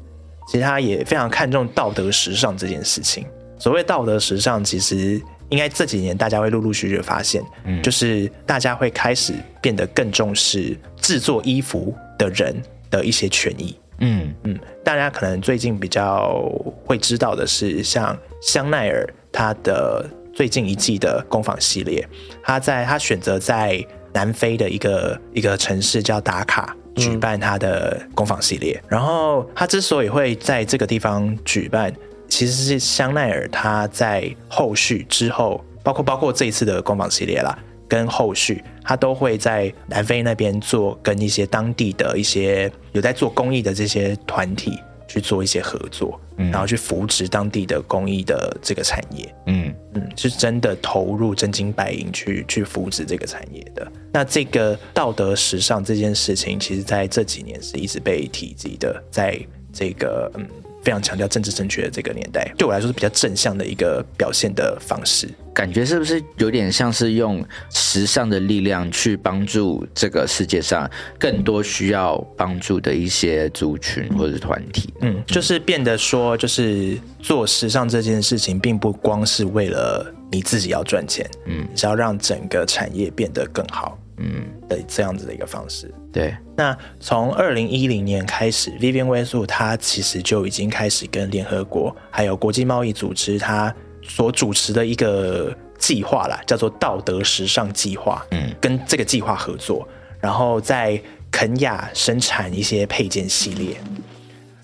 [0.47, 3.27] 其实他也非常看重道德时尚这件事情。
[3.59, 12.55] 所谓道德时尚，其实应该这几年大家会陆陆续续发现，嗯就是大家会开始变得更重视制作衣服的人
[12.91, 13.77] 的一些权益。
[13.99, 16.43] 嗯嗯，大家可能最近比较
[16.85, 22.07] 会知道的是，像香奈儿它的最近一季的工坊系列，
[22.43, 26.77] 他在他选择在南非的一个一个城市叫达卡。
[26.95, 31.91] 举办他的工坊系列，然后他之所以会在这个地方举办，
[32.29, 49.35] 其实是香奈儿他在后续之后，包括包括这一次的工坊系列啦，跟后续，他都会在南非那边做跟一些当地的一些有在做公益的这些团体去做一些合作，然后去扶植当地的公益的这个产业。
[49.47, 53.91] 嗯嗯，是真的投入真金白银去去扶植这个产业的。
[54.13, 59.39] 那这个道德时尚这件事情，其实在这几年是一直被提及的，在
[59.73, 60.47] 这个嗯
[60.83, 65.29] 非常强调政治正确的这个年代，对我来说是比较正向的一个表现的方式。
[65.55, 74.93] 感觉是不是有点像是用时尚的力量去帮助这个世界上更多需要帮助的一些族群或者团体？
[75.01, 85.93] 嗯，就是变得说，就是做时尚这件事情，并不光是为了你自己要赚钱，嗯是要让整个产业变得更好嗯，的这样子的一个方式。
[86.13, 98.25] 对，那从二零一零年开始，Vivian Westwood 它其实就已经开始跟联合国还有国际贸易组织它所主持的一个计划啦，叫做道德时尚计划。
[98.31, 99.87] 嗯，跟这个计划合作，
[100.21, 103.77] 然后在肯亚生产一些配件系列。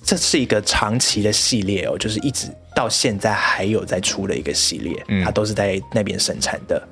[0.02, 6.82] 这是一个长期的系列哦，就是一直到现在还有在出的一个系列，嗯它都是在那边生产的。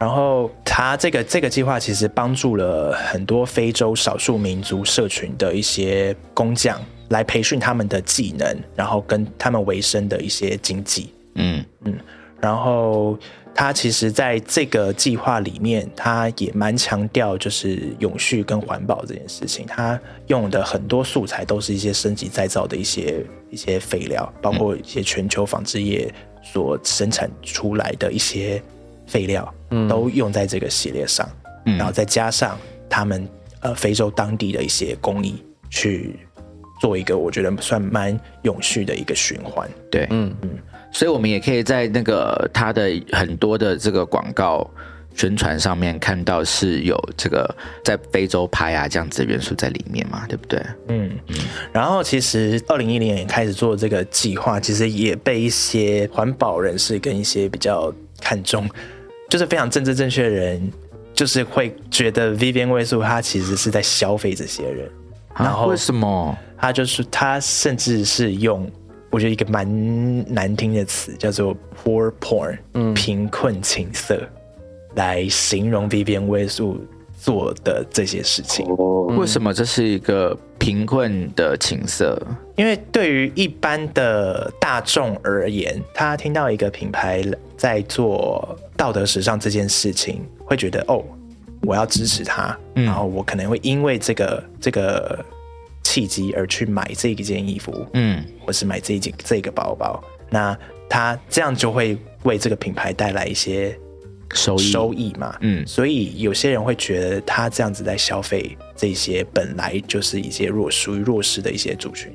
[0.00, 6.80] 然后它这个这个计划其实帮助了很多非洲少数民族社群的一些工匠，
[7.10, 11.12] 来培训他们的技能，然后跟他们维生的一些经济。
[11.36, 11.64] 嗯。
[12.38, 13.18] 然后
[13.54, 19.64] 他其实在这个计划里面，他也蛮强调就是永续跟环保这件事情。
[19.66, 28.62] 他用的很多素材都是一些升级再造的一些一些废料，包括一些全球纺织业所生产出来的一些
[29.06, 29.52] 废料，
[29.88, 31.26] 都用在这个系列上。
[31.64, 31.78] 嗯。
[31.78, 33.26] 然后再加上他们
[33.60, 36.14] 呃非洲当地的一些工艺，去
[36.82, 39.66] 做一个我觉得算蛮永续的一个循环。
[39.90, 40.36] 对，嗯。
[40.42, 40.50] 嗯
[40.96, 44.66] 所以我们也可以在那个它的很多的这个广告
[45.14, 47.54] 宣传上面看到是有这个
[47.84, 50.58] 在非洲拍啊这样子的元素在里面嘛，对不对？
[50.88, 51.10] 嗯，
[51.70, 58.66] 然后其实二零一零年开始做这个计划，其实也被一些环保人士跟一些比较看重，
[59.28, 60.72] 就是非常政治正确的人，
[61.12, 64.90] 就是会觉得 Vivian 位数他其实是在消费这些人，
[65.38, 66.34] 然后啊为什么？
[66.58, 68.66] 他就是他甚至是用
[69.10, 74.20] 我觉得一个蛮难听的词叫做 poor porn，嗯，贫困情色。
[74.94, 76.78] 来形容 Vivian Westwood
[77.20, 78.64] 做的这些事情。
[78.66, 82.18] 哦，为什么这是一个贫困的情色？
[82.56, 87.22] 因为对于一般的大众而言，他听到一个品牌
[87.58, 91.04] 在做道德时尚这件事情，会觉得哦，
[91.60, 95.22] 我要支持他，然后我可能会因为这个这个
[95.96, 99.98] 契机而去买这一件衣服，嗯，或是买这一件这个包包。
[100.28, 100.54] 那
[100.90, 103.74] 他这样就会为这个品牌带来一些
[104.34, 112.12] 收益收益嘛，嗯所以有些人会觉得他这样子在消费这些本来就是一些弱属于弱势的一些族群，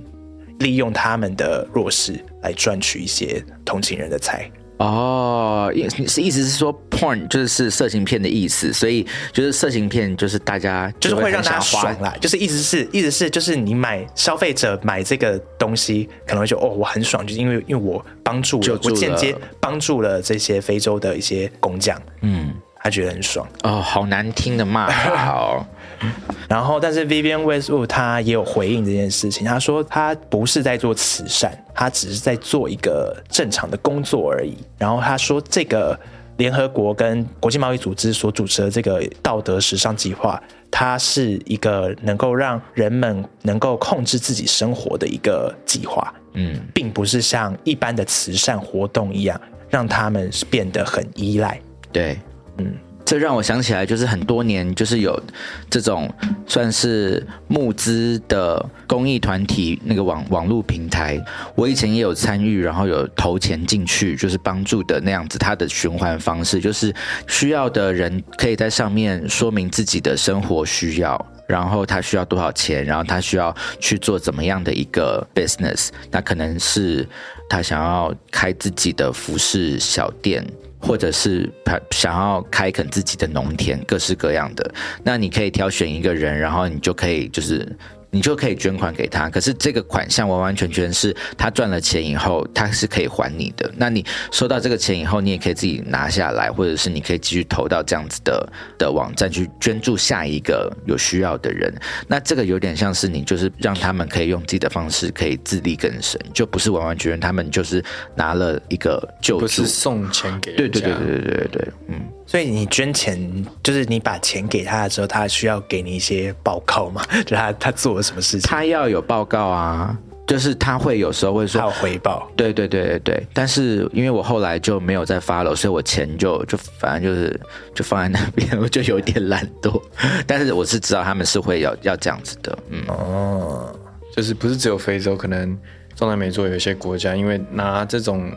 [0.60, 4.48] 利用他们的弱势来赚取一些同情人的财。
[4.82, 23.48] 哦，意是意思是说，porn 就是色情片的意思，所以就是色情片就是大家就是会让大家爽啦，就是意思是意思是就是你买消费者买这个东西，可能会觉得哦我很爽，就是因为因为我帮助我间接帮助了这些非洲的一些工匠，嗯，他觉得很爽。
[23.64, 25.66] 哦，好难听的骂法哦，
[26.50, 34.58] 然后，但是 Vivian Westwood 他也有回应这件事情，他说他不是在做慈善，他只是在做一个正常的工作而已。
[34.78, 35.98] 然后他说，这个
[36.38, 51.62] 联合国跟国际贸易组织所主持的这个道德时尚计划，它是一个能够让人们能够控制自己生活的一个计划，嗯，并不是像一般的慈善活动一样，让他们变得很依赖。
[51.92, 52.20] 对，
[52.58, 52.74] 嗯，
[53.12, 55.22] 这让我想起来，就是很多年，就是有
[55.70, 56.10] 这种
[56.48, 61.22] 算是募资的公益团体那个网网络平台，
[61.54, 65.38] 我以前也有参与，然后有投钱进去，就是帮助的那样子。
[65.38, 66.96] 它的循环方式就是
[67.28, 71.28] 需要的人可以在上面说明自己的生活需要。
[71.46, 77.06] 然后他需要多少钱，然后他需要去做怎么样的一个 business，那可能是
[77.50, 80.48] 他想要开自己的服饰小店，
[80.82, 81.50] 或者是
[81.92, 84.74] 想要开垦自己的农田，各式各样的。
[85.04, 87.68] 那你可以挑选一个人，然后你就可以就是。
[88.12, 93.72] 你就可以捐款给他，可是这个款项完完全全是他赚了钱以后，他是可以还你的。
[93.78, 98.48] 那你收到这个钱以后，你也可以自己拿下来，或者是你可以继续投到这样子的
[98.78, 101.74] 的网站去捐助下一个有需要的人。
[102.08, 107.84] 那这个有点像是你就是让他们可以用自己的方式可以自力更生，就不是完完全全他们就是
[108.16, 109.68] 拿了一个救助不是。
[109.68, 111.96] 送钱给对对对对对对对，嗯，
[112.32, 117.04] 所以你捐钱，就是你把钱给他的时候，他需要给你一些报告吗？
[117.28, 122.32] 就他他做了什么事情，他要有报告啊，就是他会有时候会说他有回报。
[122.38, 127.38] 对对对对对，但是因为我后来就没有再发了，所以我钱就就反正就是
[127.76, 129.82] 就放在那边，我就有点懒惰。
[130.26, 133.76] 但是我是知道他们是会要要这样子的，嗯，哦，
[134.16, 135.60] 就是不是只有非洲，可能
[135.98, 138.32] 中南美洲有一些国家，因为拿这种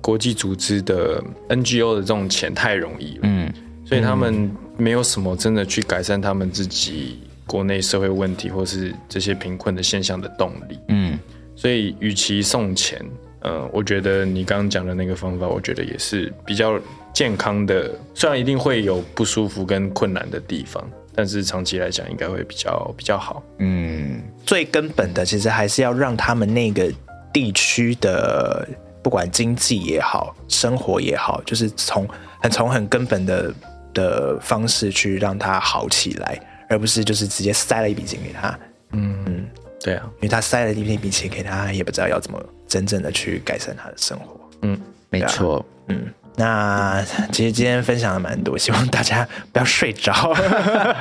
[0.00, 3.52] 国际组织的 NGO 的这种钱太容易了，嗯，
[3.84, 10.78] 所以他们没有什么真的去改善他们自己国内社会问题或是这些贫困的现象的动力。
[10.88, 11.18] 嗯，
[11.54, 13.04] 所以与其送钱，
[13.40, 16.80] 嗯、我觉得你刚刚讲的那个方法，我觉得也是比较
[17.12, 17.90] 健康的。
[18.14, 20.82] 虽然一定会有不舒服跟困难的地方，
[21.14, 23.42] 但是长期来讲应该会比较比较好。
[23.58, 26.90] 嗯，最根本的其实还是要让他们那个
[27.32, 28.66] 地区的
[29.02, 32.06] 不管经济也好，生活也好，就是从
[32.40, 33.54] 很从很根本的
[33.94, 38.58] 的方式去让他好起来，而不是就是直接塞了一笔钱给他，
[38.92, 39.46] 嗯
[39.82, 44.38] 对啊，因为他塞了一笔钱给他，也不知道要怎么真正的去改善他的生活。
[44.62, 50.12] 嗯没错，嗯，那其实今天分享了蛮多，希望大家不要睡着。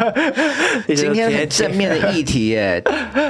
[0.87, 2.81] 今天很正面的议题耶，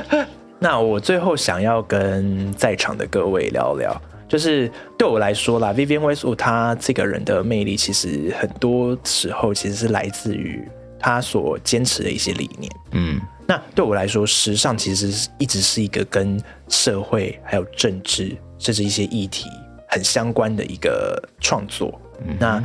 [0.59, 10.63] 那我最后想要跟在场的各位聊聊，就是对我来说啦，Vivian Westwood 他这个人的魅力，其实很多时候其实是来自于
[10.97, 12.71] 他所坚持的一些理念。
[12.91, 19.49] 嗯那对我来说，时尚其实是一直是一个跟社会还有政治甚至一些议题
[19.87, 21.99] 很相关的一个创作。
[22.39, 22.63] 那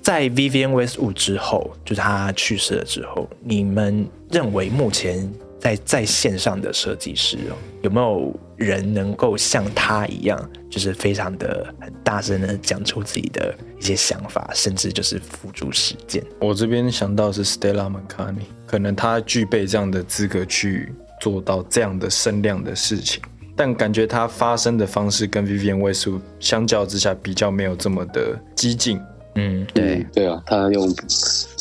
[0.00, 5.28] 在 Vivian Westwood 之后，就是他去世了之后，你们认为目前
[5.62, 16.24] 在在线上的设计师哦，有没有人能够像他一样，就是非常的很大声的讲出自己的一些想法，甚至就是付诸实践？
[16.40, 23.22] 我这边想到是 Stella m c c a r n e y 可能他具备这样的资格去做到这样的声量的事情，
[23.54, 29.00] 但感觉他发声的方式跟 Vivian w e s t w o 相较之下比较没有这么的激进。
[29.34, 30.86] 嗯，对，对啊，他用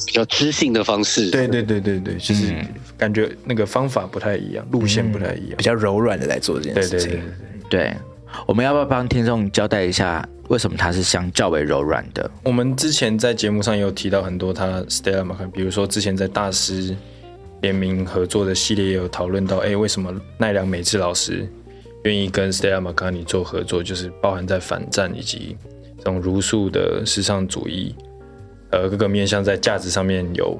[0.05, 2.53] 比较知性的方式，对对对对对，就是
[2.97, 5.57] 感觉那个方法不太一样，路线不太一样。
[5.57, 5.63] 比。
[5.63, 7.09] 较柔软的来做这件事情。
[7.09, 7.21] 对对对。
[7.69, 7.97] 对，对，
[8.45, 12.29] 我们要不要帮听众交代一下为什么它是相较为柔软的？
[12.43, 16.93] 我们之前在节目上也有提到很多他 Stella McCartney，比如说之前在大师
[17.61, 21.47] 联名合作的系列也有讨论到，哎，为什么奈良美智老师
[22.03, 25.55] 愿意跟 Stella McCartney 做合作，就是包含在反战以及
[26.03, 27.95] 这种如数的时尚主义，
[28.71, 30.59] 呃，各个面向在价值上面有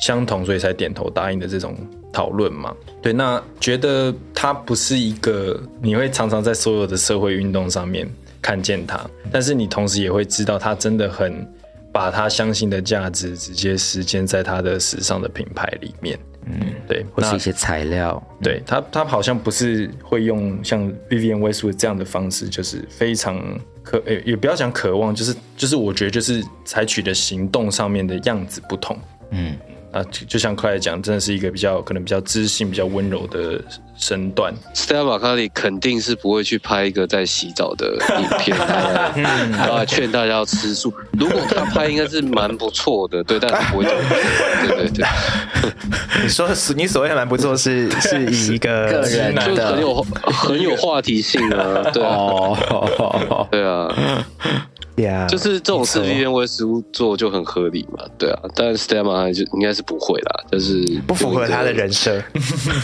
[0.00, 1.76] 相同，所以才点头答应的这种
[2.12, 2.74] 讨论嘛。
[3.02, 8.08] 对，那觉得它不是一个你会常常在所有的社会运动上面。
[8.42, 8.98] 看见它，
[9.30, 11.46] 但是你同时也会知道，他真的很
[11.92, 16.18] 把他相信的价值直接实践在他的时尚的品牌里面。
[16.46, 16.58] 嗯，
[16.88, 18.20] 对，或是一些材料。
[18.42, 23.38] 对他，他好像不是会用像 Vivienne Westwood 这样的方式，就是非常
[23.82, 28.98] 渴，也不要讲渴望，就是就是我觉得就是采取的行动上面的样子不同。
[29.30, 29.56] 嗯。
[29.92, 33.60] 啊，就就像克莱讲，真的是一个比较可能比较知性、比较温柔的
[33.96, 34.54] 身段。
[34.74, 38.56] Stella McCartney 肯定是不会去拍一个在洗澡的影片，
[39.50, 40.94] 然后劝大家要吃素。
[41.12, 43.84] 如果他拍，应该是蛮不错的，对，但是不会。
[44.62, 45.06] 对对对，
[46.22, 54.24] 你说你所谓的蛮不错，是 是以一个个人就很有很有话题性啊，对啊，对啊。
[55.28, 62.22] 就是这种四 P 为食物做就很合理嘛，对啊，但 Stella 就应该是不会啦，就是不符合他的人设，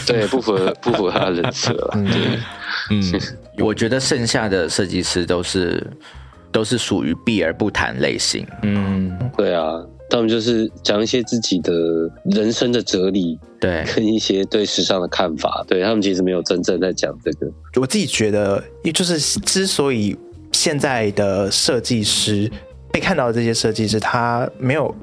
[0.05, 2.39] 对， 不符合不符合他的人设，对，
[2.91, 3.21] 嗯，
[3.65, 5.85] 我觉得剩下的设计师都是
[6.51, 9.73] 都是属于避而不谈类型，嗯，对啊，
[10.09, 11.73] 他们就是讲一些自己的
[12.25, 17.51] 人生的哲理，对，跟一些对时尚的看法，对他们其实没有真正在讲这个。
[17.75, 18.63] 我自己觉得，
[18.93, 20.17] 就是之所以。
[20.57, 22.51] 现在的设计师
[22.91, 24.93] 被看到的这些设计师，他没有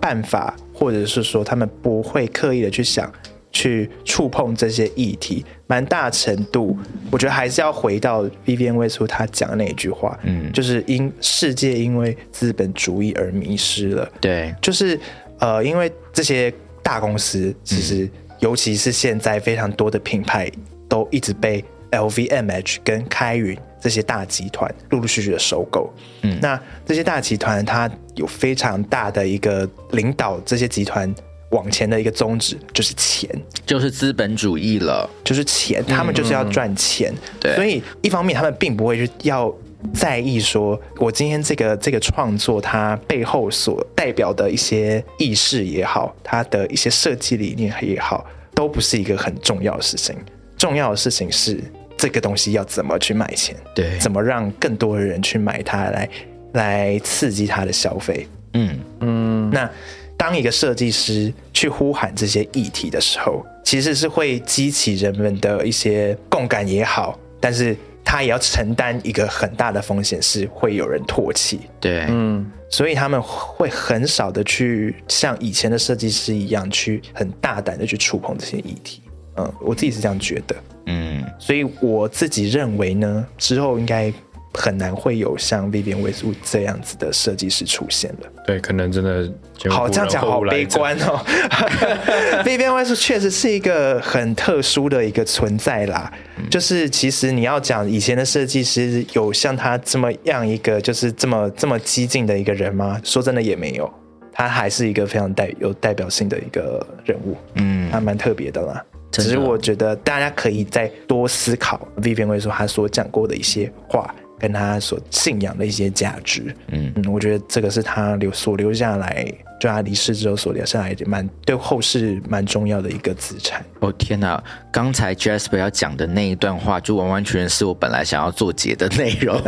[0.00, 3.12] 办法，或者是说他们不会刻意的去想、
[3.52, 5.44] 去触碰这些议题。
[5.66, 6.78] 蛮大程度，
[7.10, 14.10] 我觉得还是要回到 Vivian Westwood 他讲的那一句话，嗯，就是因世界因为资本主义而迷失了。
[14.18, 14.98] 对，就是
[15.40, 16.50] 呃，因为这些
[16.82, 18.08] 大公司，其实
[18.38, 20.50] 尤其是现在非常多的品牌
[20.88, 23.56] 都一直被 LVMH 跟开云。
[23.82, 31.12] 这些大集团陆陆续续的收购，嗯，那这些大集团它有非常大的一个领导这些集团
[31.50, 33.28] 往前的一个宗旨，就是钱，
[33.66, 37.12] 就是资本主义了，就是钱，他们就是要赚钱。
[37.40, 39.52] 对，所以一方面他们并不会去要
[39.92, 48.24] 在意说，我今天这个这个创作它背后所代表的一些意识也好，它的一些设计理念也好，
[48.54, 50.14] 都不是一个很重要的事情。
[50.56, 51.60] 重要的事情是。
[52.02, 53.54] 这个东西要怎么去卖钱？
[53.76, 56.08] 对，怎么让更多的人去买它，来
[56.54, 58.26] 来刺激他的消费？
[58.54, 59.50] 嗯嗯。
[59.52, 59.70] 那
[60.16, 71.60] 当一个设计师去呼喊这些议题的时候，其实是会激起人们的一些共感也好，但是他也要承担一个很大的风险，是会有人唾弃。
[71.78, 72.50] 对，嗯。
[72.68, 79.01] 所以他们会很少的去像以前的设计师一样，去很大胆的去触碰这些议题。
[79.36, 80.56] 嗯，我自己是这样觉得。
[80.86, 84.12] 嗯，所以我自己认为呢，之后应该
[84.54, 88.28] 很难会有像 Vivienne Westwood 这样子的设计师出现了。
[88.46, 89.32] 对，可能真的
[89.70, 91.24] 好这样讲好悲观哦。
[92.44, 96.12] Vivienne Westwood 确实是一个很特殊的一个存在啦。
[96.50, 103.00] 就是其实你要讲以前的设计师有像他这么样一个就是这么这么激进的一个人吗？
[103.04, 103.90] 说真的也没有，
[104.32, 107.36] 他还是一个非常代有代表性的一个人物。
[107.54, 108.84] 嗯，他蛮特别的啦。
[109.12, 116.54] 只是我觉得大家可以再多思考 Vivian 会说他所讲过的一些话，跟他所信仰的一些价值。
[116.68, 119.24] 嗯嗯，我觉得这个是他留所留下来，
[119.60, 123.64] 就他离世之后所留下来蛮对后世蛮重要的一个资产。
[123.80, 124.42] 哦天哪，
[124.72, 129.40] 刚才 Jasper 要讲的那一段话，就完完全全是我本来想要做结的内容。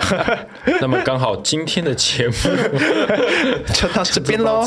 [0.80, 2.34] 那么刚好今天的节目
[3.72, 4.66] 就到这边喽。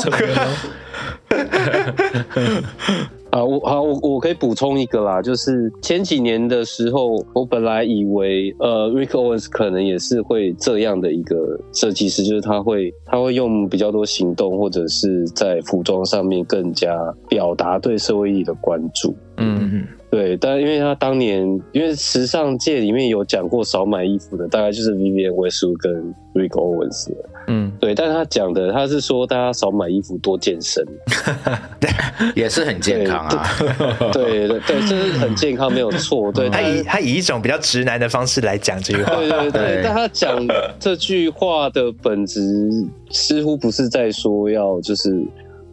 [3.34, 19.12] 啊，我好，我我可以补充一个啦，就是前几年的时候，我本来以为，呃，Rick Owens 可能也是会这样的一个设计师，就是他会他会用比较多行动，或者是在服装上面更加表达对社会意义的关注。
[19.38, 19.86] 嗯。
[20.10, 27.12] 对，但因为他当年因为时尚界里面有讲过少买衣服的，大概就是 Vivienne Westwood 跟 Rick Owens。
[27.48, 30.86] 嗯，对，但是他讲的他是说大家少买衣服多健身，
[32.36, 33.44] 也是很健康啊。
[34.12, 36.30] 对对对，这是很健康，没有错。
[36.30, 39.16] 对他以他以一种比较直男的方式来讲这句话。
[39.16, 40.46] 对对对，但他讲
[40.78, 42.40] 这句话的本质
[43.10, 45.12] 似乎不是在说要就是。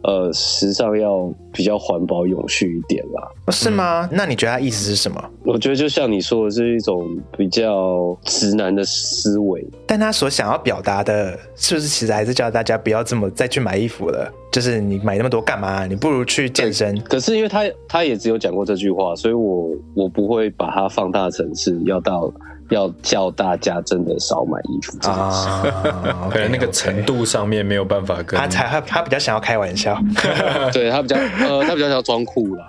[0.04, 3.28] 呃，时尚要比较环保永续一点啦。
[3.46, 4.08] 哦是吗？
[4.10, 5.22] 那你觉得他意思是什么？
[5.44, 9.64] 我觉得就像你说的，是一种比较直男的思维。
[9.86, 14.32] 但他所想要表达的，是不是其实还是叫大家不要这么再去买衣服了？
[14.50, 15.86] 就是你买那么多干嘛？
[15.86, 16.98] 你不如去健身。
[17.02, 22.32] 可是因为他他也只有讲过这句话，所以我我不会把它放大成是要到
[22.72, 25.48] 要叫大家真的少买衣服这件事。
[25.48, 29.98] 啊，可能那个程度上面没有办法跟他才他他比较想要开玩笑，
[30.72, 32.66] 对他比较呃，他比较想要装酷啦。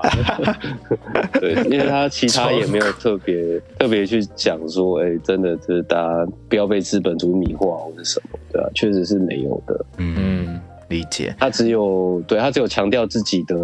[1.39, 9.85] 对，因为他其他也没有特别 特别去讲说，哎、真的就是大家不要被资本主义迷惑或者什么，对啊，确实是没有的。
[9.97, 10.59] 嗯，
[10.93, 11.35] 理解。
[11.39, 13.55] 他只有对他只有强调自己的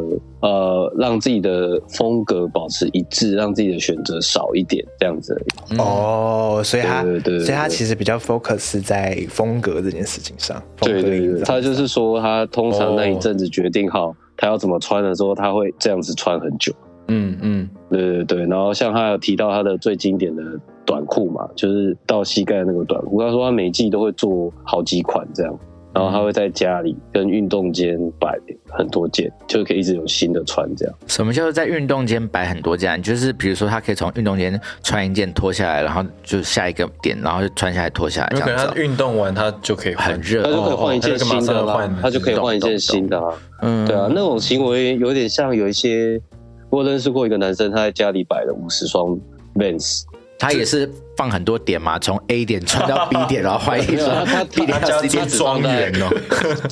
[0.41, 5.79] 呃，让自己的风格保持一致，让自己的选择少一点这样子而已。
[5.79, 16.73] 哦，所以他对对所以他其实比较 focus 在风格这件事情上，对对他就是说，他通常那一哦阵子决定好他要怎么穿的时候，他会这样子穿很久。
[17.11, 20.43] 嗯嗯，对对对，然后像他有提到他的最经典的
[20.85, 25.59] 短裤嘛，就是到膝盖那个短裤，他说他每季都会做好几款这样，
[25.93, 28.37] 然后他会在家里跟运动间摆
[28.67, 30.95] 很多件，就可以一直有新的穿这样。
[31.07, 33.01] 什么叫做在运动间摆很多件？
[33.01, 38.55] 就是比如说，他可以从运动间穿一件脱下来，然后就下一个点，然后就穿下来脱下来，这样子哦。
[38.55, 43.33] 有可能他运动完他就可以很热他就可以换一件新的啦他就可以换一件新的啊。
[43.61, 46.21] 嗯对啊，那种行为有点像有一些，
[46.69, 49.17] 我认识过一个男生，他在家里摆了五十双
[49.55, 50.03] Vans，
[50.39, 55.27] 他也是放很多点嘛，从 A 点穿到 B 点，然后换一没有双他他 B 点到他 C 住点。
[55.27, 55.91] 只放在，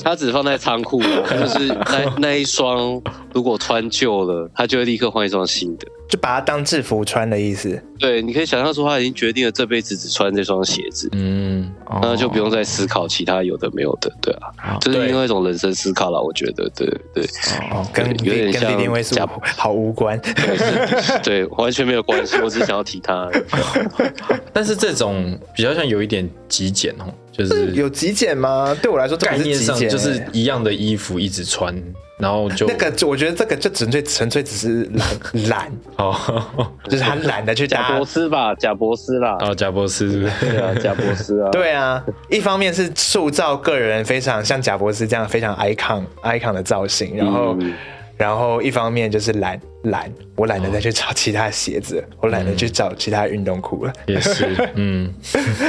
[0.02, 3.00] 他只放在仓库，就是那那一双
[3.34, 5.86] 如果穿旧了，他就会立刻换一双新的。
[6.08, 7.80] 就把它当制服穿的意思。
[7.98, 17.24] 对，你可以想象说他已经决定了这辈子只穿这双鞋子，嗯，哦那就不用再思考其他有的没有的，对啊，好这是另外一种人生思考了，我觉得，对对
[17.72, 20.20] 哦，跟有点跟像好无关。
[21.24, 23.28] 对，完全没有关系，我只是想要提他。
[24.52, 28.76] 但是这种比较像有一点极简哦，就是有极简吗？
[28.80, 31.74] 对我来说，概念上就是欸一样的衣服一直穿，
[32.18, 35.08] 然后就那个，就我觉得这个就纯粹纯粹只是懒
[35.48, 36.70] 懒，哦。
[36.84, 38.04] 就是他懒得去搭贾博。
[38.04, 47.72] 斯吧，贾博斯啦，哦，贾博斯是不是对啊，贾博斯啊， 对啊，一方面是塑造个人非常像贾博斯这样非常 icon icon 的造型，然后、嗯。
[48.16, 53.92] 然后一方面就是懒懒，我懒得再去找其他鞋子，我懒得去找其他运动裤了。
[54.06, 54.44] 也是，
[54.74, 55.14] 嗯，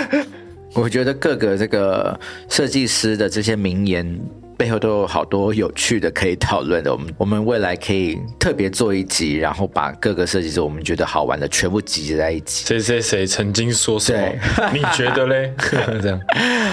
[0.74, 2.20] 我觉得各个这个
[2.50, 4.20] 设计师的这些名言
[4.60, 6.92] 背后都有好多有趣的可以讨论的。
[6.92, 12.66] 我们我们未来可以特别做一集，然后把各个设计师我们觉得好玩的全部集结在一起。
[12.68, 14.70] 谁谁谁曾经说什么？
[14.76, 15.54] 你觉得嘞？
[16.02, 16.20] 这样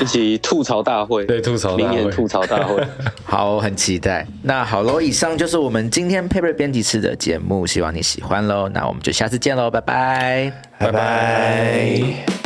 [0.01, 2.85] 一起吐槽大会，对吐槽大会明年吐槽大会。
[3.25, 4.27] 好，我很期待。
[4.43, 8.69] 那好喽，以上就是我们今天 Paper 编辑室的节目，希望你喜欢喽。
[8.69, 10.53] 那我们就下次见喽，拜拜。
[10.79, 12.46] 拜拜。